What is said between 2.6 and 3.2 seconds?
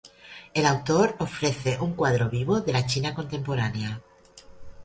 la china